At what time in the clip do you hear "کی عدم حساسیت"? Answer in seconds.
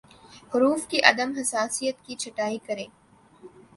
0.87-2.01